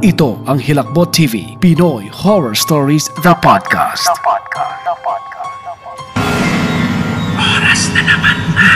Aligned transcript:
Ito 0.00 0.40
ang 0.48 0.56
Hilakbot 0.56 1.12
TV, 1.12 1.60
Pinoy 1.60 2.08
Horror 2.08 2.56
Stories, 2.56 3.12
The 3.20 3.36
Podcast. 3.36 4.08
Oras 7.36 7.82
na 7.92 8.02
naman 8.08 8.36
na. 8.56 8.68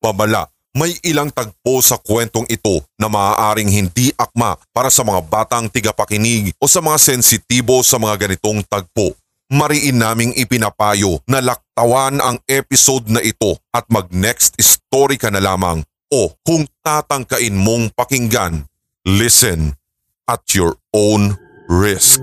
Babala, 0.00 0.48
may 0.72 0.96
ilang 1.04 1.28
tagpo 1.28 1.84
sa 1.84 2.00
kwentong 2.00 2.48
ito 2.48 2.80
na 2.96 3.12
maaaring 3.12 3.68
hindi 3.68 4.16
akma 4.16 4.56
para 4.72 4.88
sa 4.88 5.04
mga 5.04 5.20
batang 5.28 5.68
tigapakinig 5.68 6.56
o 6.56 6.64
sa 6.64 6.80
mga 6.80 6.96
sensitibo 6.96 7.84
sa 7.84 8.00
mga 8.00 8.24
ganitong 8.24 8.64
tagpo. 8.64 9.19
Mariin 9.50 9.98
naming 9.98 10.30
ipinapayo 10.38 11.26
na 11.26 11.42
laktawan 11.42 12.22
ang 12.22 12.38
episode 12.46 13.10
na 13.10 13.18
ito 13.18 13.58
at 13.74 13.82
mag 13.90 14.06
next 14.14 14.54
story 14.62 15.18
ka 15.18 15.26
na 15.26 15.42
lamang 15.42 15.82
o 16.06 16.30
kung 16.46 16.70
tatangkain 16.86 17.58
mong 17.58 17.90
pakinggan, 17.98 18.62
listen 19.02 19.74
at 20.30 20.46
your 20.54 20.78
own 20.94 21.34
risk. 21.66 22.22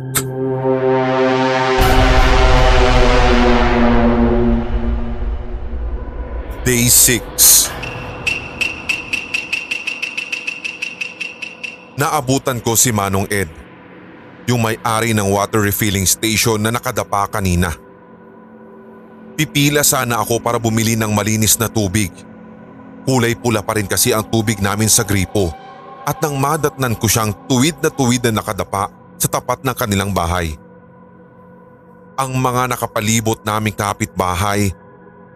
Day 6.64 6.88
6 6.88 7.68
Naabutan 12.00 12.64
ko 12.64 12.80
si 12.80 12.96
Manong 12.96 13.28
Ed, 13.28 13.52
yung 14.48 14.64
may-ari 14.64 15.12
ng 15.12 15.28
water 15.28 15.60
refilling 15.60 16.08
station 16.08 16.64
na 16.64 16.72
nakadapa 16.72 17.28
kanina. 17.28 17.76
Pipila 19.38 19.86
sana 19.86 20.24
ako 20.24 20.42
para 20.42 20.58
bumili 20.58 20.98
ng 20.98 21.14
malinis 21.14 21.60
na 21.62 21.70
tubig. 21.70 22.10
Kulay 23.06 23.38
pula 23.38 23.62
pa 23.62 23.78
rin 23.78 23.86
kasi 23.86 24.16
ang 24.16 24.26
tubig 24.26 24.58
namin 24.64 24.90
sa 24.90 25.06
gripo 25.06 25.54
at 26.08 26.18
nang 26.24 26.40
madatnan 26.40 26.96
ko 26.96 27.06
siyang 27.06 27.36
tuwid 27.46 27.78
na 27.84 27.92
tuwid 27.92 28.24
na 28.26 28.42
nakadapa 28.42 28.90
sa 29.20 29.28
tapat 29.28 29.62
ng 29.62 29.76
kanilang 29.76 30.10
bahay. 30.16 30.56
Ang 32.18 32.34
mga 32.40 32.74
nakapalibot 32.74 33.46
naming 33.46 33.78
kapitbahay 33.78 34.74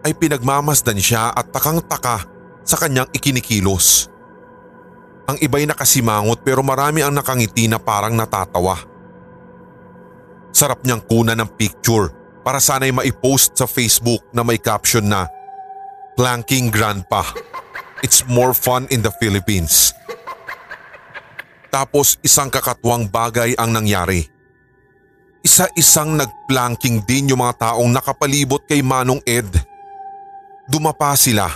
ay 0.01 0.11
pinagmamasdan 0.17 0.97
siya 0.97 1.29
at 1.29 1.53
takang-taka 1.53 2.25
sa 2.65 2.75
kanyang 2.79 3.05
ikinikilos. 3.13 4.09
Ang 5.29 5.37
iba'y 5.37 5.69
nakasimangot 5.69 6.41
pero 6.41 6.65
marami 6.65 7.05
ang 7.05 7.13
nakangiti 7.13 7.69
na 7.69 7.77
parang 7.77 8.17
natatawa. 8.17 8.90
Sarap 10.51 10.83
niyang 10.83 11.03
kuna 11.07 11.33
ng 11.35 11.49
picture 11.55 12.11
para 12.43 12.59
sana'y 12.59 12.91
maipost 12.91 13.55
sa 13.55 13.65
Facebook 13.65 14.27
na 14.35 14.43
may 14.43 14.59
caption 14.59 15.07
na 15.07 15.27
Planking 16.19 16.69
Grandpa. 16.69 17.23
It's 18.03 18.27
more 18.27 18.51
fun 18.51 18.89
in 18.91 18.99
the 19.01 19.13
Philippines. 19.21 19.95
Tapos 21.71 22.19
isang 22.19 22.51
kakatwang 22.51 23.07
bagay 23.07 23.55
ang 23.55 23.71
nangyari. 23.71 24.27
Isa-isang 25.41 26.19
nagplanking 26.19 27.01
din 27.07 27.33
yung 27.33 27.41
mga 27.41 27.71
taong 27.71 27.89
nakapalibot 27.89 28.67
kay 28.67 28.83
Manong 28.83 29.23
Ed. 29.23 29.49
Dumapa 30.67 31.15
sila. 31.15 31.49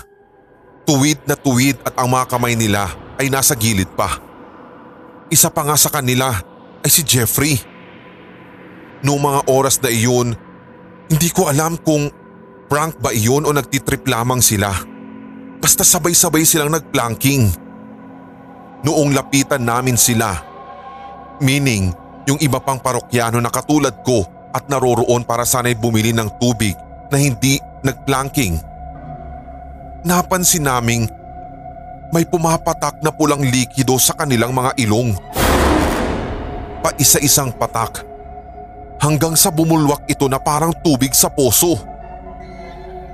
Tuwid 0.88 1.22
na 1.28 1.36
tuwid 1.36 1.78
at 1.84 1.94
ang 2.00 2.10
mga 2.10 2.26
kamay 2.32 2.56
nila 2.56 2.90
ay 3.20 3.28
nasa 3.30 3.54
gilid 3.54 3.92
pa. 3.94 4.18
Isa 5.30 5.52
pa 5.52 5.68
nga 5.68 5.76
sa 5.76 5.92
kanila 5.92 6.32
ay 6.82 6.90
si 6.90 7.04
Jeffrey. 7.04 7.75
Noong 9.06 9.22
mga 9.22 9.42
oras 9.54 9.78
na 9.86 9.94
iyon, 9.94 10.34
hindi 11.06 11.30
ko 11.30 11.46
alam 11.46 11.78
kung 11.78 12.10
prank 12.66 12.98
ba 12.98 13.14
iyon 13.14 13.46
o 13.46 13.54
nagtitrip 13.54 14.02
lamang 14.10 14.42
sila. 14.42 14.74
Basta 15.62 15.86
sabay-sabay 15.86 16.42
silang 16.42 16.74
nagplanking. 16.74 17.54
Noong 18.82 19.14
lapitan 19.14 19.62
namin 19.62 19.94
sila, 19.94 20.34
meaning 21.38 21.94
yung 22.26 22.42
iba 22.42 22.58
pang 22.58 22.82
parokyano 22.82 23.38
na 23.38 23.54
katulad 23.54 23.94
ko 24.02 24.26
at 24.50 24.66
naroroon 24.66 25.22
para 25.22 25.46
sana'y 25.46 25.78
bumili 25.78 26.10
ng 26.10 26.42
tubig 26.42 26.74
na 27.14 27.22
hindi 27.22 27.62
nagplanking. 27.86 28.58
Napansin 30.02 30.66
naming 30.66 31.06
may 32.10 32.26
pumapatak 32.26 33.06
na 33.06 33.14
pulang 33.14 33.42
likido 33.46 34.02
sa 34.02 34.18
kanilang 34.18 34.50
mga 34.50 34.74
ilong. 34.82 35.14
Paisa-isang 36.82 37.54
patak 37.54 38.15
hanggang 39.06 39.38
sa 39.38 39.54
bumulwak 39.54 40.10
ito 40.10 40.26
na 40.26 40.42
parang 40.42 40.74
tubig 40.82 41.14
sa 41.14 41.30
poso. 41.30 41.78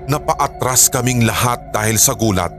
Napaatras 0.07 0.87
kaming 0.87 1.27
lahat 1.27 1.59
dahil 1.75 1.99
sa 1.99 2.15
gulat. 2.15 2.55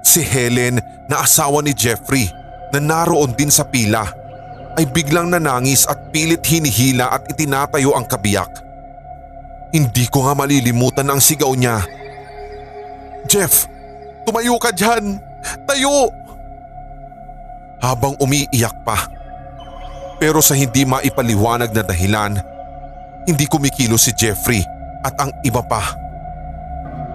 Si 0.00 0.24
Helen 0.24 0.80
na 1.04 1.20
asawa 1.20 1.60
ni 1.60 1.76
Jeffrey 1.76 2.32
na 2.72 2.80
naroon 2.80 3.36
din 3.36 3.52
sa 3.52 3.68
pila 3.68 4.08
ay 4.80 4.88
biglang 4.88 5.28
nanangis 5.28 5.84
at 5.84 6.08
pilit 6.08 6.40
hinihila 6.40 7.12
at 7.12 7.28
itinatayo 7.28 7.92
ang 7.92 8.08
kabiyak. 8.08 8.48
Hindi 9.70 10.08
ko 10.08 10.24
nga 10.24 10.32
malilimutan 10.32 11.06
ang 11.12 11.20
sigaw 11.20 11.52
niya. 11.52 11.84
Jeff, 13.28 13.68
tumayo 14.24 14.56
ka 14.56 14.72
dyan! 14.72 15.20
Tayo! 15.68 16.10
Habang 17.78 18.16
umiiyak 18.18 18.74
pa. 18.82 19.19
Pero 20.20 20.44
sa 20.44 20.52
hindi 20.52 20.84
maipaliwanag 20.84 21.72
na 21.72 21.80
dahilan, 21.80 22.32
hindi 23.24 23.44
kumikilo 23.48 23.96
si 23.96 24.12
Jeffrey 24.12 24.60
at 25.00 25.16
ang 25.16 25.32
iba 25.40 25.64
pa. 25.64 25.96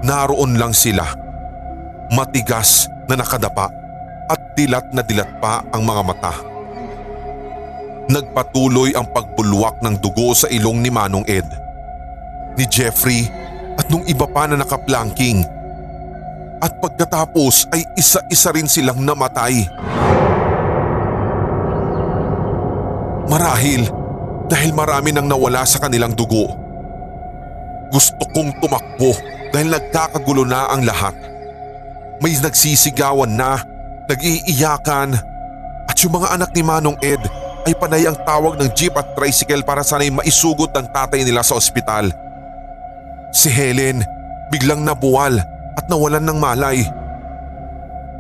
Naroon 0.02 0.58
lang 0.58 0.74
sila. 0.74 1.06
Matigas 2.10 2.90
na 3.06 3.14
nakadapa 3.14 3.70
at 4.26 4.58
dilat 4.58 4.90
na 4.90 5.06
dilat 5.06 5.30
pa 5.38 5.62
ang 5.70 5.86
mga 5.86 6.02
mata. 6.02 6.34
Nagpatuloy 8.10 8.94
ang 8.98 9.06
pagbulwak 9.10 9.82
ng 9.82 9.98
dugo 10.02 10.34
sa 10.34 10.50
ilong 10.50 10.82
ni 10.82 10.94
Manong 10.94 11.26
Ed, 11.26 11.46
ni 12.54 12.66
Jeffrey 12.70 13.26
at 13.78 13.90
nung 13.90 14.06
iba 14.06 14.30
pa 14.30 14.46
na 14.46 14.62
nakaplanking. 14.62 15.46
At 16.62 16.78
pagkatapos 16.82 17.70
ay 17.74 17.86
isa-isa 17.98 18.50
rin 18.54 18.70
silang 18.70 19.02
namatay. 19.02 19.66
Marahil 23.25 23.90
dahil 24.46 24.72
marami 24.72 25.09
nang 25.09 25.25
nawala 25.25 25.66
sa 25.66 25.81
kanilang 25.81 26.13
dugo. 26.13 26.53
Gusto 27.90 28.22
kong 28.34 28.62
tumakbo 28.62 29.13
dahil 29.50 29.74
nagkakagulo 29.74 30.46
na 30.46 30.69
ang 30.69 30.86
lahat. 30.86 31.16
May 32.22 32.38
nagsisigawan 32.38 33.34
na, 33.34 33.62
nag-iiyakan 34.06 35.18
at 35.90 35.97
yung 36.02 36.18
mga 36.22 36.38
anak 36.38 36.50
ni 36.53 36.62
Manong 36.62 37.00
Ed 37.02 37.22
ay 37.66 37.74
panay 37.74 38.06
ang 38.06 38.18
tawag 38.22 38.62
ng 38.62 38.69
jeep 38.78 38.94
at 38.94 39.18
tricycle 39.18 39.66
para 39.66 39.81
sana'y 39.81 40.13
maisugot 40.13 40.69
ng 40.69 40.86
tatay 40.94 41.25
nila 41.25 41.42
sa 41.42 41.57
ospital. 41.57 42.13
Si 43.34 43.50
Helen 43.50 44.06
biglang 44.53 44.86
nabuwal 44.86 45.42
at 45.75 45.86
nawalan 45.90 46.24
ng 46.24 46.38
malay. 46.38 46.86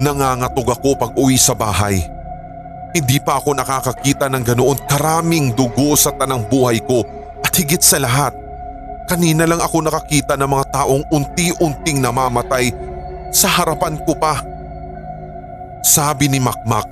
Nangangatog 0.01 0.75
ako 0.75 0.89
pag 0.97 1.11
uwi 1.15 1.37
sa 1.39 1.55
bahay. 1.55 2.14
Hindi 2.95 3.19
pa 3.19 3.43
ako 3.43 3.59
nakakakita 3.59 4.31
ng 4.31 4.43
ganoon 4.55 4.79
karaming 4.87 5.51
dugo 5.51 5.99
sa 5.99 6.15
tanang 6.15 6.47
buhay 6.47 6.79
ko 6.79 7.03
at 7.43 7.51
higit 7.51 7.83
sa 7.83 7.99
lahat, 7.99 8.31
kanina 9.11 9.43
lang 9.43 9.59
ako 9.59 9.83
nakakita 9.83 10.39
ng 10.39 10.47
mga 10.47 10.65
taong 10.71 11.03
unti-unting 11.11 11.99
namamatay 11.99 12.71
sa 13.35 13.51
harapan 13.51 13.99
ko 13.99 14.15
pa. 14.15 14.39
Sabi 15.83 16.31
ni 16.31 16.39
Makmak 16.39 16.87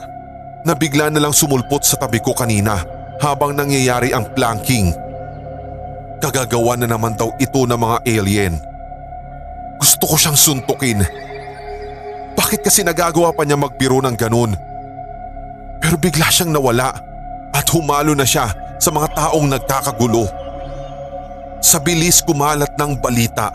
na 0.67 0.75
bigla 0.75 1.07
na 1.07 1.23
lang 1.23 1.31
sumulpot 1.31 1.87
sa 1.87 1.95
tabi 1.95 2.19
ko 2.19 2.35
kanina 2.35 2.83
habang 3.23 3.55
nangyayari 3.55 4.11
ang 4.11 4.27
planking. 4.35 4.91
Kagagawa 6.19 6.75
na 6.83 6.87
naman 6.91 7.15
daw 7.15 7.31
ito 7.39 7.63
ng 7.63 7.79
mga 7.79 7.97
alien. 8.03 8.59
Gusto 9.79 10.03
ko 10.03 10.15
siyang 10.19 10.35
suntukin. 10.35 10.99
Bakit 12.35 12.59
kasi 12.59 12.83
nagagawa 12.83 13.31
pa 13.31 13.47
niya 13.47 13.55
magbiro 13.55 14.03
ng 14.03 14.19
ganun? 14.19 14.72
Pero 15.83 15.99
bigla 15.99 16.31
siyang 16.31 16.55
nawala 16.55 16.95
at 17.51 17.67
humalo 17.75 18.15
na 18.15 18.23
siya 18.23 18.47
sa 18.79 18.87
mga 18.87 19.11
taong 19.19 19.51
nagkakagulo. 19.51 20.31
Sa 21.59 21.83
bilis 21.83 22.23
kumalat 22.23 22.71
ng 22.79 23.03
balita, 23.03 23.51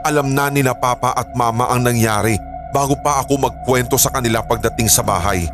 alam 0.00 0.32
na 0.32 0.48
ni 0.48 0.64
na 0.64 0.72
papa 0.72 1.12
at 1.12 1.28
mama 1.36 1.68
ang 1.68 1.84
nangyari 1.84 2.40
bago 2.72 2.96
pa 2.96 3.20
ako 3.20 3.36
magkwento 3.36 4.00
sa 4.00 4.08
kanila 4.08 4.40
pagdating 4.40 4.88
sa 4.88 5.04
bahay. 5.04 5.44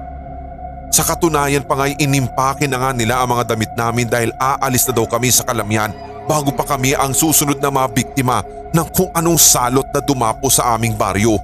Sa 0.95 1.03
katunayan 1.03 1.67
pa 1.67 1.75
nga'y 1.75 1.99
inimpake 1.99 2.71
na 2.71 2.79
nga 2.79 2.91
nila 2.95 3.19
ang 3.19 3.35
mga 3.35 3.45
damit 3.51 3.75
namin 3.75 4.07
dahil 4.07 4.31
aalis 4.39 4.87
na 4.87 4.95
daw 4.95 5.07
kami 5.11 5.35
sa 5.35 5.43
kalamyan 5.43 5.91
bago 6.31 6.55
pa 6.55 6.63
kami 6.63 6.95
ang 6.95 7.11
susunod 7.11 7.59
na 7.59 7.75
mga 7.75 7.89
biktima 7.91 8.47
ng 8.71 8.87
kung 8.95 9.11
anong 9.11 9.39
salot 9.39 9.87
na 9.91 9.99
dumapo 9.99 10.47
sa 10.47 10.79
aming 10.79 10.95
baryo. 10.95 11.35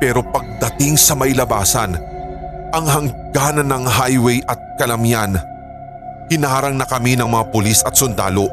Pero 0.00 0.24
pagdating 0.24 0.96
sa 0.96 1.12
may 1.12 1.36
labasan, 1.36 2.00
ang 2.72 2.86
hangganan 3.30 3.70
ng 3.70 3.86
highway 3.86 4.42
at 4.50 4.58
kalamyan, 4.74 5.38
hinaharang 6.26 6.74
na 6.74 6.82
kami 6.82 7.14
ng 7.14 7.30
mga 7.30 7.46
pulis 7.54 7.78
at 7.86 7.94
sundalo. 7.94 8.50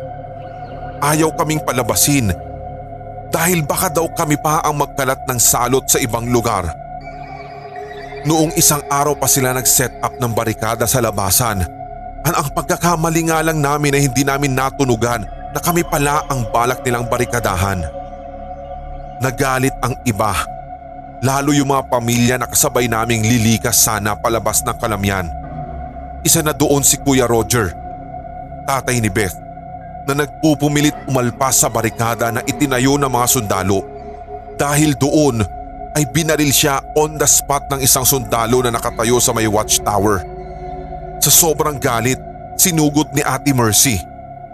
Ayaw 1.01 1.33
kaming 1.33 1.65
palabasin 1.65 2.29
dahil 3.33 3.65
baka 3.65 3.89
daw 3.89 4.05
kami 4.13 4.37
pa 4.37 4.61
ang 4.61 4.77
magkalat 4.77 5.25
ng 5.25 5.39
salot 5.41 5.81
sa 5.89 5.97
ibang 5.97 6.29
lugar. 6.29 6.69
Noong 8.29 8.53
isang 8.53 8.85
araw 8.85 9.17
pa 9.17 9.25
sila 9.25 9.49
nag-set 9.49 9.97
up 10.05 10.13
ng 10.21 10.29
barikada 10.37 10.85
sa 10.85 11.01
labasan. 11.01 11.65
Ang, 12.21 12.35
ang 12.37 12.47
pagkakamali 12.53 13.33
nga 13.33 13.41
lang 13.41 13.57
namin 13.57 13.97
ay 13.97 14.05
hindi 14.05 14.21
namin 14.21 14.53
natunugan 14.53 15.25
na 15.25 15.59
kami 15.61 15.81
pala 15.89 16.21
ang 16.29 16.45
balak 16.53 16.85
nilang 16.85 17.09
barikadahan. 17.09 17.81
Nagalit 19.25 19.73
ang 19.81 19.97
iba, 20.05 20.37
lalo 21.21 21.49
yung 21.53 21.73
mga 21.73 21.83
pamilya 21.89 22.35
na 22.37 22.45
kasabay 22.49 22.85
naming 22.85 23.25
lilikas 23.25 23.77
sana 23.81 24.13
palabas 24.13 24.61
ng 24.61 24.77
kalamyan. 24.77 25.25
Isa 26.21 26.43
na 26.43 26.53
doon 26.53 26.83
si 26.83 26.99
Kuya 27.01 27.25
Roger, 27.25 27.73
tatay 28.67 28.99
ni 28.99 29.09
Beth, 29.09 29.37
na 30.05 30.23
nagpupumilit 30.23 30.95
umalpas 31.09 31.63
sa 31.63 31.71
barikada 31.71 32.29
na 32.29 32.41
itinayo 32.45 32.99
ng 32.99 33.09
mga 33.09 33.27
sundalo. 33.27 33.79
Dahil 34.57 34.97
doon 34.97 35.45
ay 35.97 36.05
binaril 36.13 36.53
siya 36.53 36.81
on 36.93 37.17
the 37.17 37.25
spot 37.25 37.65
ng 37.73 37.81
isang 37.81 38.05
sundalo 38.05 38.61
na 38.61 38.73
nakatayo 38.73 39.17
sa 39.17 39.33
may 39.33 39.49
watchtower. 39.49 40.21
Sa 41.21 41.31
sobrang 41.33 41.81
galit, 41.81 42.21
sinugot 42.57 43.09
ni 43.13 43.25
Ate 43.25 43.53
Mercy, 43.53 43.97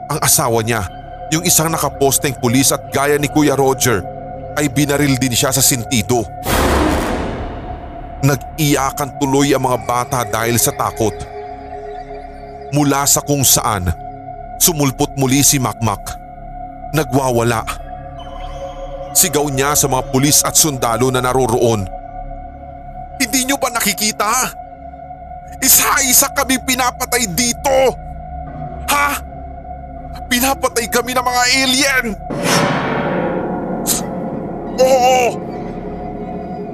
ang 0.07 0.19
asawa 0.24 0.63
niya, 0.63 0.88
yung 1.31 1.44
isang 1.44 1.71
nakaposteng 1.71 2.36
pulis 2.38 2.71
at 2.71 2.80
gaya 2.92 3.19
ni 3.19 3.27
Kuya 3.27 3.57
Roger 3.57 4.04
ay 4.54 4.69
binaril 4.69 5.18
din 5.18 5.33
siya 5.33 5.50
sa 5.50 5.63
sintido. 5.63 6.24
Nag-iyakan 8.23 9.19
tuloy 9.19 9.51
ang 9.51 9.67
mga 9.67 9.79
bata 9.83 10.19
dahil 10.23 10.55
sa 10.55 10.71
takot. 10.71 11.13
Mula 12.71 13.03
sa 13.03 13.19
kung 13.19 13.43
saan, 13.43 13.91
sumulpot 14.57 15.13
muli 15.19 15.43
si 15.43 15.59
Makmak. 15.59 16.23
Nagwawala 16.95 17.83
Sigaw 19.13 19.45
niya 19.53 19.77
sa 19.77 19.85
mga 19.85 20.09
pulis 20.09 20.41
at 20.41 20.57
sundalo 20.57 21.13
na 21.13 21.21
naroroon. 21.21 21.85
Hindi 23.21 23.45
niyo 23.45 23.61
ba 23.61 23.69
nakikita? 23.69 24.51
Isa-isa 25.61 26.33
kami 26.33 26.57
pinapatay 26.57 27.29
dito! 27.29 27.93
Ha? 28.89 29.21
Pinapatay 30.27 30.89
kami 30.89 31.13
ng 31.13 31.23
mga 31.23 31.43
alien! 31.61 32.05
Oo! 34.81 35.21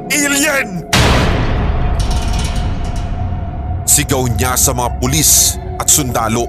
Alien! 0.10 0.68
Sigaw 4.00 4.32
niya 4.32 4.56
sa 4.56 4.72
mga 4.72 4.96
pulis 4.96 5.60
at 5.76 5.92
sundalo. 5.92 6.48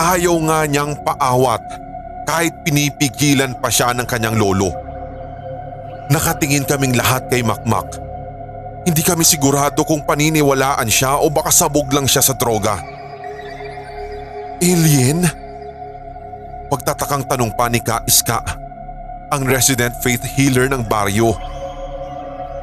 Ayaw 0.00 0.32
nga 0.48 0.64
niyang 0.64 0.96
paawat 1.04 1.60
kahit 2.24 2.56
pinipigilan 2.64 3.52
pa 3.60 3.68
siya 3.68 3.92
ng 3.92 4.08
kanyang 4.08 4.40
lolo. 4.40 4.72
Nakatingin 6.08 6.64
kaming 6.64 6.96
lahat 6.96 7.28
kay 7.28 7.44
Makmak. 7.44 8.00
Hindi 8.88 9.04
kami 9.04 9.28
sigurado 9.28 9.84
kung 9.84 10.08
paniniwalaan 10.08 10.88
siya 10.88 11.20
o 11.20 11.28
baka 11.28 11.52
sabog 11.52 11.92
lang 11.92 12.08
siya 12.08 12.24
sa 12.24 12.32
droga. 12.32 12.80
Alien? 14.64 15.20
Pagtatakang 16.72 17.28
tanong 17.28 17.52
pa 17.52 17.68
ni 17.68 17.84
Ka 17.84 18.00
Iska, 18.08 18.40
ang 19.28 19.44
resident 19.44 19.92
faith 20.00 20.24
healer 20.24 20.72
ng 20.72 20.80
baryo. 20.80 21.36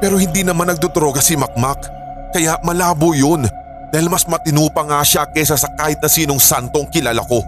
Pero 0.01 0.17
hindi 0.17 0.41
naman 0.41 0.73
nagdodroga 0.73 1.21
si 1.21 1.37
Makmak, 1.37 2.01
kaya 2.33 2.57
malabo 2.65 3.13
yun 3.13 3.45
dahil 3.93 4.09
mas 4.09 4.25
matino 4.25 4.65
pa 4.73 4.81
nga 4.81 5.05
siya 5.05 5.29
kesa 5.29 5.53
sa 5.53 5.69
kahit 5.77 6.01
na 6.01 6.09
sinong 6.09 6.41
santong 6.41 6.89
kilala 6.89 7.21
ko 7.21 7.45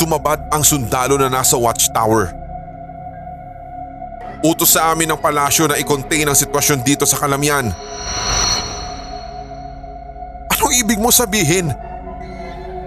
sumabad 0.00 0.40
ang 0.48 0.64
sundalo 0.64 1.20
na 1.20 1.28
nasa 1.28 1.60
watchtower. 1.60 2.32
Utos 4.40 4.72
sa 4.72 4.94
amin 4.94 5.12
ng 5.12 5.20
palasyo 5.20 5.68
na 5.68 5.76
i-contain 5.76 6.24
ang 6.24 6.32
sitwasyon 6.32 6.80
dito 6.80 7.04
sa 7.04 7.20
Kalamian. 7.20 7.68
Anong 10.48 10.74
ibig 10.80 10.96
mo 10.96 11.12
sabihin? 11.12 11.68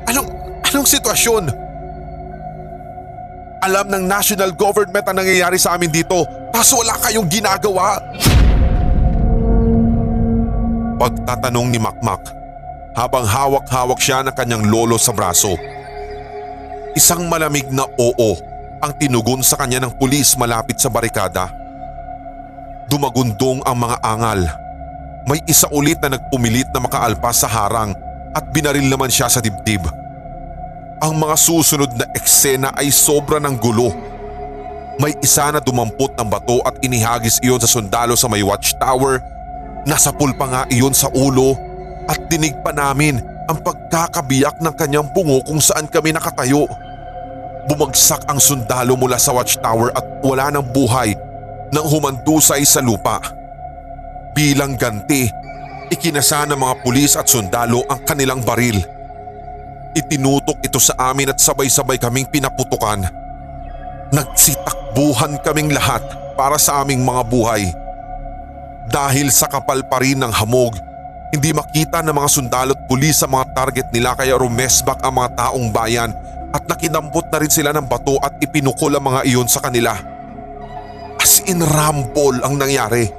Anong, 0.10 0.26
anong 0.66 0.88
sitwasyon? 0.90 1.54
Alam 3.62 3.86
ng 3.94 4.04
national 4.10 4.50
government 4.58 5.06
ang 5.06 5.22
nangyayari 5.22 5.62
sa 5.62 5.78
amin 5.78 5.94
dito, 5.94 6.26
tapos 6.50 6.74
wala 6.74 6.98
kayong 6.98 7.30
ginagawa. 7.30 8.02
Pagtatanong 11.04 11.68
ni 11.68 11.84
Makmak 11.84 12.32
habang 12.96 13.28
hawak-hawak 13.28 14.00
siya 14.00 14.24
ng 14.24 14.32
kanyang 14.32 14.72
lolo 14.72 14.96
sa 14.96 15.12
braso. 15.12 15.60
Isang 16.96 17.28
malamig 17.28 17.68
na 17.68 17.84
oo 18.00 18.40
ang 18.80 18.96
tinugon 18.96 19.44
sa 19.44 19.60
kanya 19.60 19.84
ng 19.84 20.00
pulis 20.00 20.40
malapit 20.40 20.80
sa 20.80 20.88
barikada. 20.88 21.52
Dumagundong 22.88 23.60
ang 23.68 23.84
mga 23.84 24.00
angal. 24.00 24.48
May 25.28 25.44
isa 25.44 25.68
ulit 25.76 26.00
na 26.00 26.16
nagpumilit 26.16 26.72
na 26.72 26.80
makaalpas 26.80 27.44
sa 27.44 27.52
harang 27.52 27.92
at 28.32 28.48
binaril 28.56 28.88
naman 28.88 29.12
siya 29.12 29.28
sa 29.28 29.44
dibdib. 29.44 29.84
Ang 31.04 31.20
mga 31.20 31.36
susunod 31.36 31.92
na 32.00 32.08
eksena 32.16 32.72
ay 32.80 32.88
sobra 32.96 33.44
ng 33.44 33.60
gulo. 33.60 33.92
May 35.04 35.20
isa 35.20 35.52
na 35.52 35.60
dumampot 35.60 36.16
ng 36.16 36.32
bato 36.32 36.64
at 36.64 36.80
inihagis 36.80 37.44
iyon 37.44 37.60
sa 37.60 37.68
sundalo 37.68 38.16
sa 38.16 38.32
may 38.32 38.40
watchtower. 38.40 39.33
Nasapul 39.84 40.32
pa 40.40 40.48
nga 40.48 40.62
iyon 40.72 40.96
sa 40.96 41.12
ulo 41.12 41.60
at 42.08 42.20
dinig 42.32 42.56
pa 42.64 42.72
namin 42.72 43.20
ang 43.52 43.60
pagkakabiyak 43.60 44.64
ng 44.64 44.74
kanyang 44.80 45.08
bungo 45.12 45.44
kung 45.44 45.60
saan 45.60 45.92
kami 45.92 46.16
nakatayo. 46.16 46.64
Bumagsak 47.68 48.28
ang 48.28 48.40
sundalo 48.40 48.96
mula 48.96 49.20
sa 49.20 49.36
watchtower 49.36 49.92
at 49.96 50.06
wala 50.24 50.52
ng 50.52 50.66
buhay 50.72 51.16
nang 51.72 51.88
humandusay 51.88 52.64
sa 52.64 52.80
lupa. 52.80 53.20
Bilang 54.32 54.80
ganti, 54.80 55.28
ikinasa 55.92 56.48
ng 56.48 56.60
mga 56.60 56.76
pulis 56.84 57.20
at 57.20 57.28
sundalo 57.28 57.84
ang 57.92 58.00
kanilang 58.08 58.40
baril. 58.44 58.80
Itinutok 59.94 60.64
ito 60.64 60.80
sa 60.80 61.12
amin 61.12 61.32
at 61.32 61.40
sabay-sabay 61.40 62.00
kaming 62.00 62.28
pinaputukan. 62.32 63.04
Nagsitakbuhan 64.16 65.38
kaming 65.44 65.70
lahat 65.76 66.02
para 66.34 66.58
sa 66.58 66.82
aming 66.82 67.06
mga 67.06 67.22
buhay. 67.30 67.83
Dahil 68.88 69.32
sa 69.32 69.48
kapal 69.48 69.88
pa 69.88 70.04
rin 70.04 70.20
ng 70.20 70.34
hamog, 70.34 70.76
hindi 71.34 71.50
makita 71.50 72.04
ng 72.06 72.14
mga 72.14 72.30
sundalo 72.30 72.78
at 72.78 72.84
pulis 72.86 73.24
sa 73.24 73.28
mga 73.32 73.46
target 73.58 73.88
nila 73.90 74.14
kaya 74.14 74.38
rumesbak 74.38 75.02
ang 75.02 75.18
mga 75.18 75.30
taong 75.34 75.68
bayan 75.74 76.14
at 76.54 76.62
nakinampot 76.70 77.26
na 77.34 77.42
rin 77.42 77.50
sila 77.50 77.74
ng 77.74 77.90
bato 77.90 78.22
at 78.22 78.38
ipinukol 78.38 78.94
ang 78.94 79.10
mga 79.10 79.26
iyon 79.26 79.50
sa 79.50 79.58
kanila. 79.64 79.98
As 81.18 81.42
in 81.50 81.64
rambol 81.64 82.38
ang 82.46 82.60
nangyari. 82.60 83.10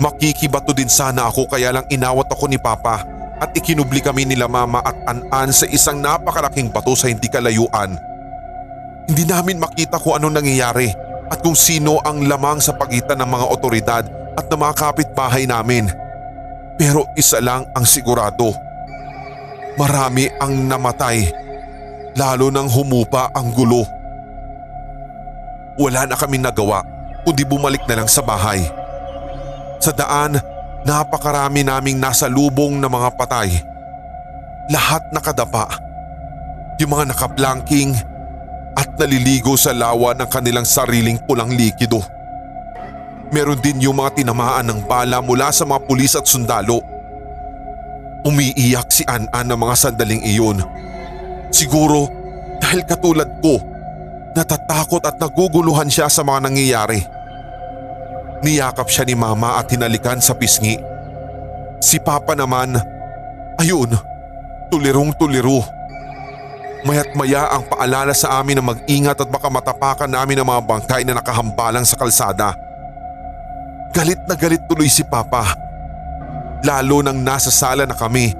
Makikibato 0.00 0.72
din 0.72 0.88
sana 0.88 1.28
ako 1.28 1.44
kaya 1.44 1.76
lang 1.76 1.84
inawat 1.92 2.32
ako 2.32 2.48
ni 2.48 2.56
Papa 2.56 3.04
at 3.36 3.52
ikinubli 3.52 4.00
kami 4.00 4.24
nila 4.24 4.48
Mama 4.48 4.80
at 4.80 4.96
An-An 5.04 5.52
sa 5.52 5.68
isang 5.68 6.00
napakalaking 6.00 6.72
bato 6.72 6.96
sa 6.96 7.12
hindi 7.12 7.28
kalayuan. 7.28 8.00
Hindi 9.04 9.28
namin 9.28 9.60
makita 9.60 10.00
kung 10.00 10.16
anong 10.16 10.40
nangyayari 10.40 10.88
at 11.28 11.44
kung 11.44 11.52
sino 11.52 12.00
ang 12.00 12.24
lamang 12.24 12.64
sa 12.64 12.72
pagitan 12.72 13.20
ng 13.20 13.28
mga 13.28 13.46
otoridad 13.52 14.04
at 14.36 14.46
ng 14.46 14.60
mga 14.60 14.74
kapitbahay 14.76 15.44
namin. 15.46 15.90
Pero 16.80 17.06
isa 17.18 17.38
lang 17.42 17.68
ang 17.76 17.84
sigurado. 17.84 18.54
Marami 19.76 20.28
ang 20.40 20.66
namatay 20.66 21.40
lalo 22.18 22.50
nang 22.50 22.66
humupa 22.66 23.30
ang 23.34 23.52
gulo. 23.54 23.86
Wala 25.78 26.04
na 26.04 26.18
kaming 26.18 26.44
nagawa 26.44 26.82
kundi 27.22 27.44
bumalik 27.44 27.84
na 27.86 28.02
lang 28.02 28.08
sa 28.10 28.24
bahay. 28.24 28.64
Sa 29.80 29.92
daan, 29.92 30.36
napakarami 30.84 31.64
naming 31.64 31.96
nasa 31.96 32.28
lubong 32.28 32.76
na 32.80 32.88
mga 32.88 33.16
patay. 33.16 33.48
Lahat 34.68 35.04
nakadapa. 35.12 35.80
Yung 36.80 36.96
mga 36.96 37.12
nakaplanking 37.12 37.96
at 38.76 38.88
naliligo 38.96 39.56
sa 39.56 39.76
lawa 39.76 40.16
ng 40.16 40.28
kanilang 40.28 40.64
sariling 40.64 41.20
pulang 41.24 41.52
likido. 41.52 42.00
Meron 43.30 43.62
din 43.62 43.86
yung 43.86 43.98
mga 43.98 44.22
tinamaan 44.22 44.66
ng 44.66 44.80
bala 44.90 45.22
mula 45.22 45.54
sa 45.54 45.62
mga 45.62 45.80
pulis 45.86 46.18
at 46.18 46.26
sundalo. 46.26 46.82
Umiiyak 48.26 48.90
si 48.90 49.06
An-An 49.06 49.48
ng 49.48 49.58
mga 49.58 49.74
sandaling 49.78 50.20
iyon 50.26 50.60
Siguro 51.50 52.06
dahil 52.62 52.86
katulad 52.86 53.26
ko, 53.42 53.58
natatakot 54.32 55.02
at 55.02 55.18
naguguluhan 55.18 55.90
siya 55.90 56.06
sa 56.06 56.22
mga 56.22 56.46
nangyayari. 56.46 57.02
Niyakap 58.40 58.88
siya 58.88 59.04
ni 59.04 59.18
mama 59.18 59.58
at 59.58 59.68
hinalikan 59.68 60.22
sa 60.22 60.32
pisngi. 60.32 60.78
Si 61.82 61.98
papa 62.00 62.32
naman, 62.38 62.78
ayun, 63.58 63.92
tulirong 64.72 65.12
tuliro. 65.18 65.66
Mayat 66.80 67.12
maya 67.12 67.52
ang 67.52 67.68
paalala 67.68 68.16
sa 68.16 68.40
amin 68.40 68.56
na 68.56 68.64
mag-ingat 68.64 69.20
at 69.20 69.28
baka 69.28 69.52
matapakan 69.52 70.08
namin 70.08 70.40
ang 70.40 70.48
mga 70.48 70.64
bangkay 70.64 71.02
na 71.04 71.20
nakahambalang 71.20 71.84
sa 71.84 72.00
kalsada. 72.00 72.56
Galit 73.90 74.22
na 74.30 74.38
galit 74.38 74.62
tuloy 74.70 74.86
si 74.86 75.02
Papa. 75.02 75.42
Lalo 76.62 77.02
nang 77.02 77.18
nasa 77.18 77.50
sala 77.50 77.88
na 77.88 77.96
kami. 77.96 78.30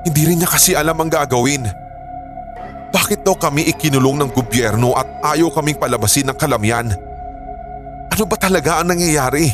Hindi 0.00 0.22
rin 0.24 0.40
niya 0.40 0.48
kasi 0.48 0.72
alam 0.72 0.96
ang 0.96 1.12
gagawin. 1.12 1.68
Bakit 2.90 3.22
daw 3.22 3.36
kami 3.36 3.68
ikinulong 3.70 4.18
ng 4.18 4.30
gobyerno 4.32 4.96
at 4.96 5.06
ayaw 5.36 5.52
kaming 5.52 5.78
palabasin 5.78 6.26
ng 6.32 6.38
kalamyan? 6.38 6.90
Ano 8.10 8.24
ba 8.26 8.36
talaga 8.40 8.82
ang 8.82 8.90
nangyayari? 8.90 9.52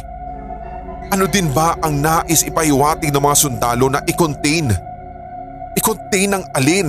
Ano 1.12 1.28
din 1.28 1.52
ba 1.52 1.76
ang 1.82 2.00
nais 2.00 2.46
ipahiwatig 2.46 3.12
ng 3.12 3.22
mga 3.22 3.36
sundalo 3.36 3.86
na 3.92 4.00
i-contain? 4.08 4.72
I-contain 5.76 6.32
ng 6.32 6.44
alin? 6.56 6.88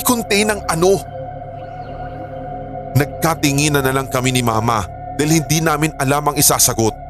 I-contain 0.00 0.48
ng 0.50 0.60
ano? 0.66 0.98
Nagkatinginan 2.98 3.86
na 3.86 3.94
lang 3.94 4.10
kami 4.10 4.34
ni 4.34 4.42
mama 4.42 4.82
dahil 5.14 5.38
hindi 5.38 5.62
namin 5.62 5.94
alam 6.02 6.32
ang 6.32 6.36
isasagot. 6.36 7.07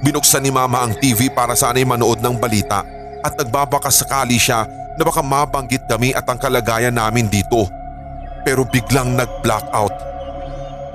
Binuksan 0.00 0.40
ni 0.40 0.48
mama 0.48 0.80
ang 0.80 0.96
TV 0.96 1.28
para 1.28 1.52
sana'y 1.52 1.84
manood 1.84 2.24
ng 2.24 2.40
balita 2.40 2.80
at 3.20 3.36
nagbabaka 3.36 3.92
sakali 3.92 4.40
siya 4.40 4.64
na 4.96 5.02
baka 5.04 5.20
mabanggit 5.20 5.84
kami 5.84 6.16
at 6.16 6.24
ang 6.24 6.40
kalagayan 6.40 6.96
namin 6.96 7.28
dito. 7.28 7.68
Pero 8.40 8.64
biglang 8.64 9.12
nag-blackout. 9.12 9.92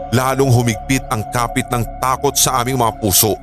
Lalong 0.10 0.50
humigpit 0.50 1.06
ang 1.14 1.22
kapit 1.30 1.70
ng 1.70 1.86
takot 2.02 2.34
sa 2.34 2.62
aming 2.62 2.82
mga 2.82 2.98
puso. 2.98 3.38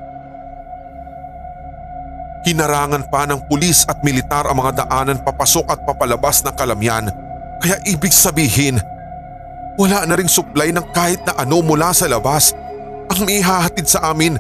Hinarangan 2.43 3.07
pa 3.07 3.23
ng 3.23 3.47
pulis 3.47 3.87
at 3.87 4.03
militar 4.03 4.51
ang 4.51 4.59
mga 4.59 4.83
daanan 4.83 5.23
papasok 5.23 5.67
at 5.71 5.79
papalabas 5.87 6.43
ng 6.43 6.55
kalamyan 6.59 7.07
kaya 7.63 7.79
ibig 7.87 8.11
sabihin 8.11 8.83
wala 9.79 10.03
na 10.03 10.19
ring 10.19 10.27
supply 10.27 10.75
ng 10.75 10.83
kahit 10.91 11.23
na 11.23 11.39
ano 11.39 11.63
mula 11.63 11.95
sa 11.95 12.11
labas 12.11 12.51
ang 13.07 13.31
ihahatid 13.31 13.87
sa 13.87 14.11
amin 14.11 14.35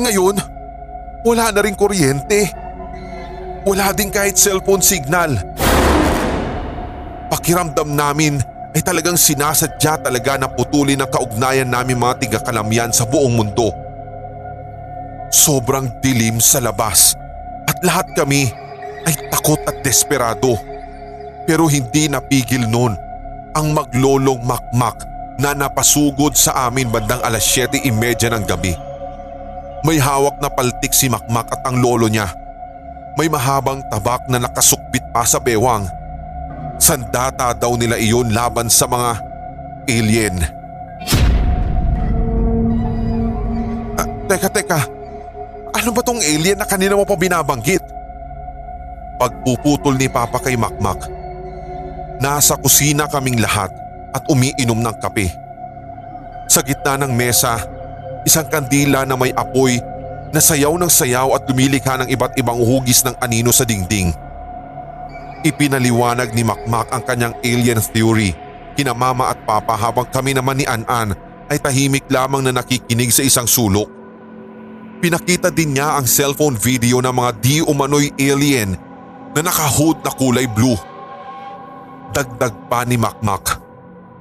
ngayon 0.00 0.60
wala 1.20 1.52
na 1.52 1.60
ring 1.60 1.76
kuryente. 1.76 2.48
Wala 3.68 3.92
din 3.92 4.08
kahit 4.08 4.40
cellphone 4.40 4.80
signal. 4.80 5.36
Pakiramdam 7.28 7.92
namin 7.92 8.40
ay 8.72 8.80
talagang 8.80 9.20
sinasadya 9.20 10.00
talaga 10.00 10.40
na 10.40 10.48
putulin 10.48 11.04
ang 11.04 11.10
kaugnayan 11.12 11.68
namin 11.68 12.00
mga 12.00 12.24
tiga-kalamyan 12.24 12.88
sa 12.94 13.04
buong 13.04 13.36
mundo. 13.36 13.68
Sobrang 15.30 16.00
dilim 16.00 16.40
sa 16.40 16.58
labas 16.58 17.14
at 17.68 17.78
lahat 17.84 18.08
kami 18.16 18.50
ay 19.04 19.14
takot 19.28 19.60
at 19.68 19.76
desperado. 19.84 20.56
Pero 21.44 21.68
hindi 21.68 22.08
napigil 22.08 22.64
noon 22.64 22.96
ang 23.52 23.76
maglolong 23.76 24.40
makmak 24.40 25.04
na 25.36 25.52
napasugod 25.52 26.32
sa 26.32 26.68
amin 26.68 26.88
bandang 26.88 27.20
alas 27.20 27.44
7.30 27.44 27.92
ng 28.32 28.44
gabi. 28.48 28.89
May 29.80 29.96
hawak 29.96 30.36
na 30.44 30.52
paltik 30.52 30.92
si 30.92 31.08
Makmak 31.08 31.48
at 31.48 31.64
ang 31.64 31.80
lolo 31.80 32.04
niya. 32.04 32.28
May 33.16 33.32
mahabang 33.32 33.80
tabak 33.88 34.28
na 34.28 34.36
nakasukbit 34.36 35.08
pa 35.08 35.24
sa 35.24 35.40
bewang. 35.40 35.88
Sandata 36.76 37.52
daw 37.56 37.76
nila 37.76 37.96
iyon 37.96 38.32
laban 38.32 38.68
sa 38.68 38.84
mga 38.84 39.10
alien. 39.88 40.36
Ah, 43.96 44.08
teka 44.28 44.48
teka, 44.52 44.80
ano 45.72 45.90
ba 45.96 46.00
tong 46.04 46.20
alien 46.20 46.60
na 46.60 46.68
kanina 46.68 46.96
mo 46.96 47.08
pa 47.08 47.16
binabanggit? 47.16 47.84
Pagpuputol 49.16 49.96
ni 49.96 50.08
Papa 50.08 50.40
kay 50.40 50.56
Makmak. 50.56 51.08
Nasa 52.20 52.56
kusina 52.56 53.08
kaming 53.08 53.40
lahat 53.40 53.72
at 54.12 54.24
umiinom 54.28 54.80
ng 54.80 54.96
kape. 55.00 55.32
Sa 56.48 56.60
gitna 56.60 57.00
ng 57.00 57.12
mesa, 57.12 57.60
isang 58.24 58.46
kandila 58.48 59.08
na 59.08 59.16
may 59.16 59.32
apoy 59.32 59.80
na 60.30 60.38
sayaw 60.38 60.74
ng 60.78 60.90
sayaw 60.90 61.34
at 61.34 61.46
lumilikha 61.50 61.98
ng 62.00 62.08
iba't 62.10 62.38
ibang 62.38 62.58
hugis 62.58 63.02
ng 63.02 63.14
anino 63.18 63.50
sa 63.50 63.66
dingding. 63.66 64.14
Ipinaliwanag 65.40 66.36
ni 66.36 66.44
Makmak 66.44 66.92
ang 66.92 67.02
kanyang 67.02 67.34
alien 67.40 67.80
theory 67.80 68.36
kina 68.76 68.94
mama 68.94 69.32
at 69.32 69.40
papa 69.44 69.74
habang 69.74 70.06
kami 70.08 70.36
naman 70.36 70.60
ni 70.60 70.64
An-An 70.68 71.16
ay 71.50 71.58
tahimik 71.58 72.06
lamang 72.06 72.46
na 72.46 72.54
nakikinig 72.54 73.10
sa 73.10 73.26
isang 73.26 73.48
sulok. 73.48 73.88
Pinakita 75.00 75.48
din 75.48 75.74
niya 75.74 75.96
ang 75.96 76.04
cellphone 76.04 76.54
video 76.60 77.00
ng 77.00 77.10
mga 77.10 77.30
di 77.40 77.56
umano'y 77.64 78.12
alien 78.20 78.76
na 79.32 79.40
nakahood 79.40 79.98
na 80.04 80.12
kulay 80.12 80.44
blue. 80.44 80.76
Dagdag 82.12 82.68
pa 82.68 82.84
ni 82.84 83.00
Makmak. 83.00 83.58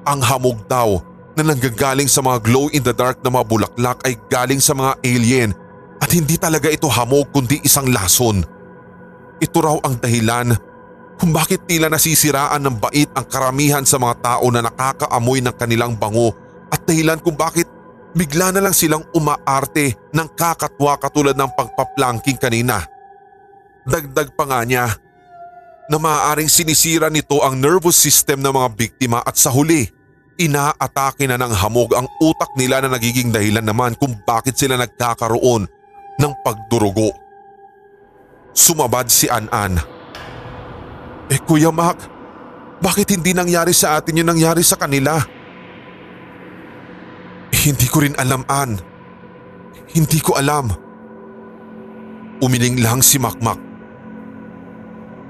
Ang 0.07 0.23
hamog 0.23 0.63
daw 0.65 1.03
na 1.39 1.55
nanggagaling 1.55 2.11
sa 2.11 2.19
mga 2.19 2.43
glow 2.43 2.67
in 2.75 2.83
the 2.83 2.91
dark 2.91 3.23
na 3.23 3.31
mga 3.31 3.47
bulaklak 3.47 4.03
ay 4.03 4.19
galing 4.27 4.59
sa 4.59 4.75
mga 4.75 4.99
alien 5.07 5.55
at 6.03 6.11
hindi 6.11 6.35
talaga 6.35 6.67
ito 6.67 6.91
hamog 6.91 7.31
kundi 7.31 7.63
isang 7.63 7.87
lason. 7.87 8.43
Ito 9.39 9.57
raw 9.63 9.79
ang 9.87 9.95
dahilan 10.03 10.51
kung 11.15 11.31
bakit 11.31 11.63
tila 11.63 11.87
nasisiraan 11.87 12.59
ng 12.59 12.75
bait 12.83 13.07
ang 13.15 13.23
karamihan 13.23 13.87
sa 13.87 13.95
mga 13.95 14.19
tao 14.19 14.51
na 14.51 14.67
nakakaamoy 14.67 15.39
ng 15.39 15.55
kanilang 15.55 15.95
bango 15.95 16.35
at 16.67 16.83
dahilan 16.83 17.23
kung 17.23 17.39
bakit 17.39 17.71
bigla 18.11 18.51
na 18.51 18.59
lang 18.59 18.75
silang 18.75 19.07
umaarte 19.15 19.95
ng 20.11 20.27
kakatwa 20.35 20.99
katulad 20.99 21.39
ng 21.39 21.55
pagpaplanking 21.55 22.35
kanina. 22.35 22.83
Dagdag 23.87 24.35
pa 24.35 24.43
nga 24.43 24.59
niya 24.67 24.91
na 25.87 25.97
maaaring 25.97 26.51
sinisira 26.51 27.07
nito 27.07 27.39
ang 27.39 27.55
nervous 27.55 27.95
system 27.95 28.43
ng 28.43 28.51
mga 28.51 28.69
biktima 28.75 29.23
at 29.23 29.39
sa 29.39 29.49
huli, 29.49 29.87
inaatake 30.39 31.27
na 31.27 31.35
ng 31.35 31.51
hamog 31.51 31.91
ang 31.91 32.07
utak 32.23 32.55
nila 32.55 32.79
na 32.79 32.95
nagiging 32.95 33.29
dahilan 33.29 33.61
naman 33.61 33.91
kung 33.99 34.15
bakit 34.23 34.55
sila 34.55 34.79
nagkakaroon 34.79 35.67
ng 36.15 36.33
pagdurugo. 36.39 37.11
Sumabad 38.55 39.11
si 39.11 39.27
An-An. 39.27 39.75
Eh 41.29 41.39
Kuya 41.43 41.69
Mac, 41.69 41.99
bakit 42.79 43.11
hindi 43.11 43.35
nangyari 43.35 43.75
sa 43.75 43.99
atin 43.99 44.23
yung 44.23 44.31
nangyari 44.31 44.63
sa 44.63 44.79
kanila? 44.79 45.19
Hindi 47.51 47.87
ko 47.91 48.07
rin 48.07 48.15
alam 48.15 48.47
An. 48.47 48.79
Hindi 49.91 50.19
ko 50.23 50.39
alam. 50.39 50.71
Umiling 52.39 52.79
lang 52.79 53.03
si 53.03 53.19
Makmak. 53.19 53.59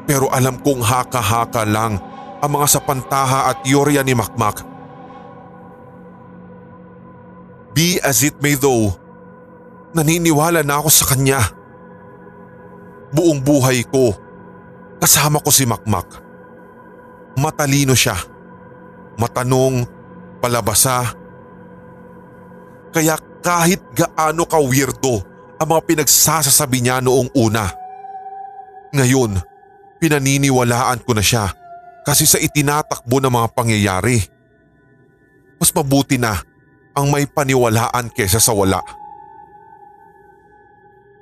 Pero 0.06 0.30
alam 0.30 0.62
kong 0.62 0.86
haka-haka 0.86 1.66
lang 1.66 1.98
ang 2.40 2.52
mga 2.54 2.68
sapantaha 2.70 3.50
at 3.50 3.66
yorya 3.66 4.06
ni 4.06 4.14
Makmak. 4.14 4.69
Be 7.80 7.96
as 8.04 8.28
it 8.28 8.36
may 8.44 8.60
though, 8.60 8.92
naniniwala 9.96 10.68
na 10.68 10.84
ako 10.84 10.92
sa 10.92 11.16
kanya. 11.16 11.40
Buong 13.16 13.40
buhay 13.40 13.88
ko, 13.88 14.12
kasama 15.00 15.40
ko 15.40 15.48
si 15.48 15.64
Makmak. 15.64 16.20
Matalino 17.40 17.96
siya, 17.96 18.20
matanong, 19.16 19.88
palabasa. 20.44 21.08
Kaya 22.92 23.16
kahit 23.40 23.80
gaano 23.96 24.44
ka 24.44 24.60
weirdo 24.60 25.24
ang 25.56 25.72
mga 25.72 25.82
pinagsasasabi 25.88 26.84
niya 26.84 27.00
noong 27.00 27.32
una. 27.32 27.64
Ngayon, 28.92 29.40
pinaniniwalaan 30.04 31.00
ko 31.08 31.16
na 31.16 31.24
siya 31.24 31.48
kasi 32.04 32.28
sa 32.28 32.44
itinatakbo 32.44 33.24
ng 33.24 33.32
mga 33.32 33.48
pangyayari. 33.56 34.20
Mas 35.56 35.72
mabuti 35.72 36.20
na 36.20 36.49
ang 37.00 37.08
may 37.08 37.24
paniwalaan 37.24 38.12
kesa 38.12 38.44
sa 38.44 38.52
wala. 38.52 38.84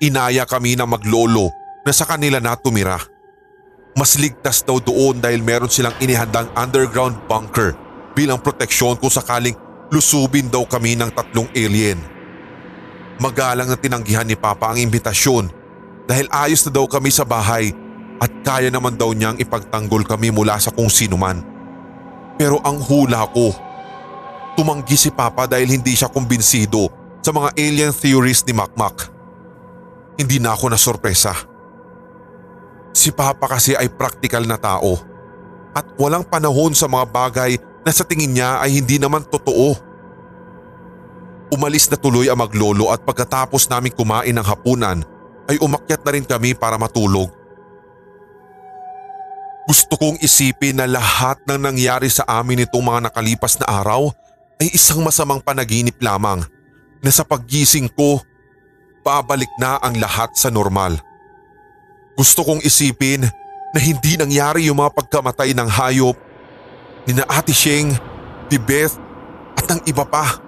Inaya 0.02 0.50
kami 0.50 0.74
na 0.74 0.90
maglolo 0.90 1.54
na 1.86 1.94
sa 1.94 2.10
kanila 2.10 2.42
na 2.42 2.58
tumira. 2.58 2.98
Mas 3.98 4.18
ligtas 4.18 4.62
daw 4.62 4.78
doon 4.78 5.22
dahil 5.22 5.42
meron 5.42 5.70
silang 5.70 5.94
inihandang 6.02 6.50
underground 6.54 7.18
bunker 7.26 7.74
bilang 8.14 8.42
proteksyon 8.42 8.98
kung 8.98 9.10
sakaling 9.10 9.58
lusubin 9.94 10.50
daw 10.50 10.66
kami 10.66 10.98
ng 10.98 11.10
tatlong 11.14 11.50
alien. 11.54 11.98
Magalang 13.18 13.70
na 13.70 13.78
tinanggihan 13.78 14.26
ni 14.26 14.38
Papa 14.38 14.70
ang 14.74 14.78
imbitasyon 14.78 15.50
dahil 16.06 16.30
ayos 16.30 16.62
na 16.70 16.72
daw 16.78 16.86
kami 16.86 17.10
sa 17.10 17.26
bahay 17.26 17.74
at 18.22 18.30
kaya 18.46 18.70
naman 18.70 18.94
daw 18.94 19.14
niyang 19.14 19.42
ipagtanggol 19.42 20.06
kami 20.06 20.30
mula 20.30 20.62
sa 20.62 20.70
kung 20.70 20.90
sino 20.90 21.18
man. 21.18 21.42
Pero 22.38 22.62
ang 22.62 22.78
hula 22.78 23.26
ko, 23.34 23.50
tumanggi 24.58 24.98
si 24.98 25.14
Papa 25.14 25.46
dahil 25.46 25.70
hindi 25.70 25.94
siya 25.94 26.10
kumbinsido 26.10 26.90
sa 27.22 27.30
mga 27.30 27.54
alien 27.54 27.94
theories 27.94 28.42
ni 28.42 28.58
Makmak. 28.58 29.14
Hindi 30.18 30.42
na 30.42 30.58
ako 30.58 30.74
nasorpresa. 30.74 31.38
Si 32.90 33.14
Papa 33.14 33.46
kasi 33.46 33.78
ay 33.78 33.94
praktikal 33.94 34.42
na 34.50 34.58
tao 34.58 34.98
at 35.78 35.86
walang 36.02 36.26
panahon 36.26 36.74
sa 36.74 36.90
mga 36.90 37.06
bagay 37.06 37.52
na 37.86 37.94
sa 37.94 38.02
tingin 38.02 38.34
niya 38.34 38.58
ay 38.58 38.82
hindi 38.82 38.98
naman 38.98 39.22
totoo. 39.22 39.78
Umalis 41.54 41.86
na 41.94 41.96
tuloy 42.02 42.26
ang 42.26 42.42
maglolo 42.42 42.90
at 42.90 43.06
pagkatapos 43.06 43.70
namin 43.70 43.94
kumain 43.94 44.34
ng 44.34 44.42
hapunan 44.42 45.06
ay 45.46 45.62
umakyat 45.62 46.02
na 46.02 46.12
rin 46.18 46.26
kami 46.26 46.58
para 46.58 46.82
matulog. 46.82 47.30
Gusto 49.70 50.00
kong 50.00 50.18
isipin 50.20 50.82
na 50.82 50.90
lahat 50.90 51.38
ng 51.46 51.60
nangyari 51.62 52.10
sa 52.10 52.26
amin 52.26 52.66
itong 52.66 52.84
mga 52.84 53.12
nakalipas 53.12 53.62
na 53.62 53.68
araw 53.70 54.10
ay 54.58 54.74
isang 54.74 55.06
masamang 55.06 55.42
panaginip 55.42 55.98
lamang 56.02 56.42
na 57.02 57.12
sa 57.14 57.22
paggising 57.22 57.86
ko, 57.94 58.18
babalik 59.06 59.50
na 59.62 59.78
ang 59.80 59.94
lahat 60.02 60.34
sa 60.34 60.50
normal. 60.50 60.98
Gusto 62.18 62.42
kong 62.42 62.66
isipin 62.66 63.22
na 63.72 63.80
hindi 63.80 64.18
nangyari 64.18 64.66
yung 64.66 64.82
mga 64.82 64.98
pagkamatay 64.98 65.54
ng 65.54 65.70
hayop 65.70 66.18
nina 67.06 67.24
Ate 67.30 67.54
Sheng, 67.54 67.94
ni 68.50 68.58
Beth 68.58 68.98
at 69.56 69.66
ng 69.70 69.82
iba 69.86 70.04
pa. 70.04 70.42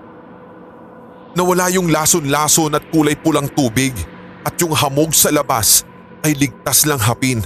Nawala 1.38 1.70
yung 1.70 1.94
lason-lason 1.94 2.74
at 2.76 2.84
kulay 2.90 3.14
pulang 3.14 3.48
tubig 3.54 3.94
at 4.42 4.58
yung 4.60 4.74
hamog 4.74 5.14
sa 5.14 5.30
labas 5.30 5.86
ay 6.26 6.34
ligtas 6.36 6.90
lang 6.90 7.00
hapin. 7.00 7.40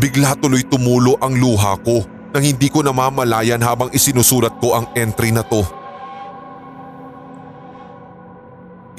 Bigla 0.00 0.34
tuloy 0.40 0.64
tumulo 0.64 1.20
ang 1.20 1.36
luha 1.36 1.76
ko 1.84 2.15
nang 2.36 2.44
hindi 2.44 2.68
ko 2.68 2.84
namamalayan 2.84 3.64
habang 3.64 3.88
isinusulat 3.96 4.60
ko 4.60 4.76
ang 4.76 4.92
entry 4.92 5.32
na 5.32 5.40
to. 5.40 5.64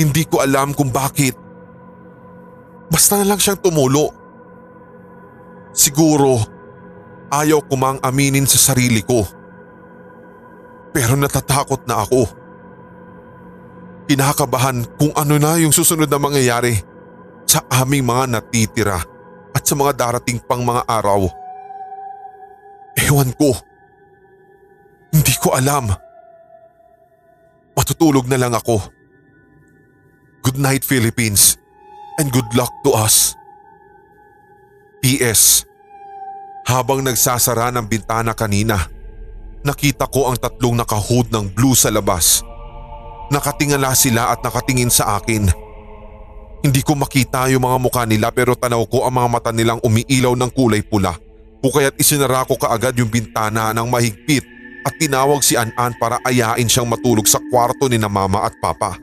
Hindi 0.02 0.26
ko 0.26 0.42
alam 0.42 0.74
kung 0.74 0.90
bakit. 0.90 1.38
Basta 2.90 3.22
na 3.22 3.30
lang 3.30 3.38
siyang 3.38 3.62
tumulo. 3.62 4.10
Siguro, 5.70 6.42
ayaw 7.30 7.62
ko 7.62 7.78
mang 7.78 8.02
aminin 8.02 8.50
sa 8.50 8.74
sarili 8.74 9.06
ko. 9.06 9.22
Pero 10.90 11.14
natatakot 11.14 11.86
na 11.86 12.02
ako. 12.02 12.26
Kinakabahan 14.10 14.82
kung 14.98 15.14
ano 15.14 15.38
na 15.38 15.62
yung 15.62 15.70
susunod 15.70 16.10
na 16.10 16.18
mangyayari 16.18 16.74
sa 17.46 17.62
aming 17.70 18.02
mga 18.02 18.34
natitira 18.34 18.98
at 19.54 19.62
sa 19.62 19.78
mga 19.78 19.94
darating 19.94 20.42
pang 20.42 20.66
mga 20.66 20.90
araw. 20.90 21.30
Ewan 23.08 23.32
ko. 23.40 23.56
Hindi 25.16 25.34
ko 25.40 25.56
alam. 25.56 25.88
Matutulog 27.72 28.28
na 28.28 28.36
lang 28.36 28.52
ako. 28.52 28.84
Good 30.44 30.60
night 30.60 30.84
Philippines 30.84 31.56
and 32.20 32.28
good 32.36 32.48
luck 32.52 32.72
to 32.84 32.92
us. 32.92 33.32
P.S. 35.00 35.64
Habang 36.68 37.00
nagsasara 37.00 37.72
ng 37.72 37.88
bintana 37.88 38.36
kanina, 38.36 38.76
nakita 39.64 40.12
ko 40.12 40.28
ang 40.28 40.36
tatlong 40.36 40.76
nakahood 40.76 41.32
ng 41.32 41.56
blue 41.56 41.80
sa 41.80 41.88
labas. 41.88 42.44
Nakatingala 43.32 43.96
sila 43.96 44.36
at 44.36 44.44
nakatingin 44.44 44.92
sa 44.92 45.16
akin. 45.16 45.48
Hindi 46.60 46.84
ko 46.84 47.00
makita 47.00 47.48
yung 47.56 47.64
mga 47.64 47.78
mukha 47.80 48.04
nila 48.04 48.36
pero 48.36 48.52
tanaw 48.52 48.84
ko 48.90 49.08
ang 49.08 49.16
mga 49.16 49.30
mata 49.32 49.52
nilang 49.56 49.80
umiilaw 49.80 50.36
ng 50.36 50.52
kulay 50.52 50.84
pula. 50.84 51.16
O 51.58 51.74
kaya't 51.74 51.98
isinara 51.98 52.46
ko 52.46 52.54
kaagad 52.54 52.94
yung 53.02 53.10
bintana 53.10 53.74
ng 53.74 53.90
mahigpit 53.90 54.46
at 54.86 54.94
tinawag 55.02 55.42
si 55.42 55.58
An-An 55.58 55.98
para 55.98 56.22
ayain 56.22 56.70
siyang 56.70 56.86
matulog 56.86 57.26
sa 57.26 57.42
kwarto 57.50 57.90
ni 57.90 57.98
na 57.98 58.06
mama 58.08 58.46
at 58.46 58.54
papa. 58.62 58.94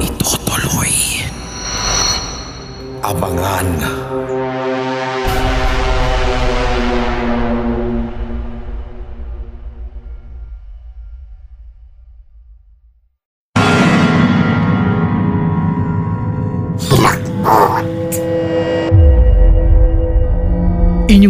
Itutuloy. 0.00 1.28
Abangan. 3.04 4.01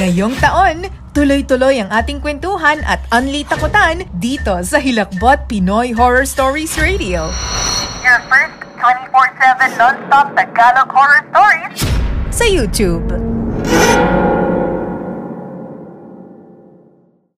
Ngayong 0.00 0.32
taon, 0.40 0.88
tuloy-tuloy 1.12 1.76
ang 1.76 1.92
ating 1.92 2.24
kwentuhan 2.24 2.80
at 2.88 3.04
unli 3.12 3.44
takutan 3.44 4.08
dito 4.16 4.56
sa 4.64 4.80
Hilakbot 4.80 5.44
Pinoy 5.44 5.92
Horror 5.92 6.24
Stories 6.24 6.72
Radio. 6.80 7.28
Your 8.00 8.16
first 8.32 8.64
24-7 8.80 9.76
non-stop 9.76 10.32
Tagalog 10.32 10.88
horror 10.88 11.20
stories 11.28 11.84
Sa 12.32 12.48
YouTube. 12.48 13.12